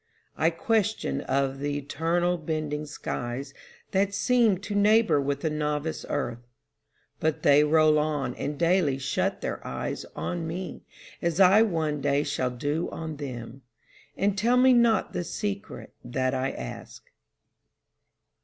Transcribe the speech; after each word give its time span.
I 0.35 0.49
question 0.49 1.21
of 1.21 1.59
th' 1.59 1.65
eternal 1.65 2.39
bending 2.39 2.87
skies 2.87 3.53
That 3.91 4.15
seem 4.15 4.57
to 4.61 4.73
neighbor 4.73 5.21
with 5.21 5.41
the 5.41 5.49
novice 5.51 6.07
earth; 6.09 6.39
But 7.19 7.43
they 7.43 7.63
roll 7.63 7.99
on 7.99 8.33
and 8.33 8.57
daily 8.57 8.97
shut 8.97 9.41
their 9.41 9.63
eyes 9.63 10.05
On 10.15 10.47
me, 10.47 10.81
as 11.21 11.39
I 11.39 11.61
one 11.61 12.01
day 12.01 12.23
shall 12.23 12.49
do 12.49 12.89
on 12.89 13.17
them, 13.17 13.61
And 14.17 14.35
tell 14.35 14.57
me 14.57 14.73
not 14.73 15.13
the 15.13 15.23
secret 15.23 15.93
that 16.03 16.33
I 16.33 16.49
ask. 16.49 17.03